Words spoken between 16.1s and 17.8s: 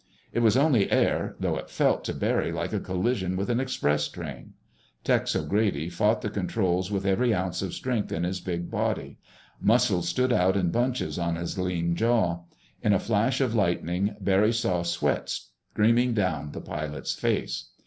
down the pilot's face.